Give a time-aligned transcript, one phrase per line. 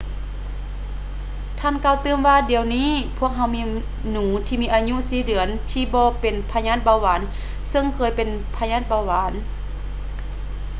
[1.59, 3.61] ທ່ານກ່າວຕື່ມວ່າ ດຽວນີ້ ພວກເຮົາມີ
[4.09, 7.21] ໜູທີ່ມີອາຍຸ 4 ເດືອນທີ່ບໍ່ເປັນພະຍາດເບົາຫວານ
[7.71, 9.33] ຊຶ່ງເຄີຍເປັນພະຍາດເບົາຫວານ